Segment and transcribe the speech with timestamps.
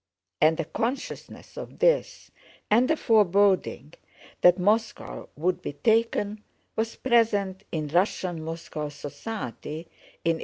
[0.41, 2.31] And a consciousness of this,
[2.71, 3.93] and a foreboding
[4.41, 6.43] that Moscow would be taken,
[6.75, 9.81] was present in Russian Moscow society
[10.25, 10.39] in 1812.